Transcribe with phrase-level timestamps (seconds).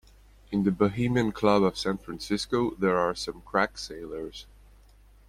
[0.51, 4.47] In the Bohemian Club of San Francisco there are some crack sailors.